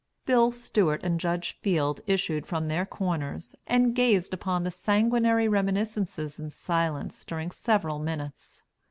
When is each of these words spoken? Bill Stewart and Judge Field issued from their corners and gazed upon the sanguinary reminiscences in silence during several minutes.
Bill 0.25 0.51
Stewart 0.51 1.03
and 1.03 1.19
Judge 1.19 1.59
Field 1.61 2.01
issued 2.07 2.47
from 2.47 2.65
their 2.65 2.87
corners 2.87 3.53
and 3.67 3.93
gazed 3.93 4.33
upon 4.33 4.63
the 4.63 4.71
sanguinary 4.71 5.47
reminiscences 5.47 6.39
in 6.39 6.49
silence 6.49 7.23
during 7.23 7.51
several 7.51 7.99
minutes. 7.99 8.63